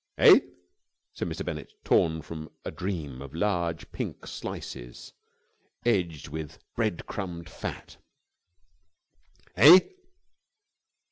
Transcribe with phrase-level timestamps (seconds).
[0.17, 0.39] "Eh?"
[1.13, 1.45] said Mr.
[1.45, 5.13] Bennett, torn from a dream of large pink slices
[5.85, 7.97] edged with bread crumbed fat.
[9.55, 9.79] "Eh?"